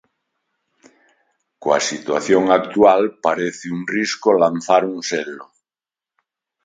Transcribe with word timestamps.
Coa 1.61 1.79
situación 1.89 2.43
actual, 2.59 3.01
parece 3.25 3.65
un 3.77 3.81
risco 3.95 4.29
lanzar 4.43 4.81
un 4.93 4.97
selo. 5.09 5.45